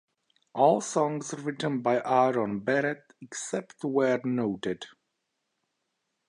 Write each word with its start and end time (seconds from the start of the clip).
All 0.55 0.81
songs 0.81 1.31
written 1.35 1.83
by 1.83 2.01
Aaron 2.03 2.61
Barrett, 2.61 3.13
except 3.21 3.83
where 3.83 4.19
noted. 4.23 4.87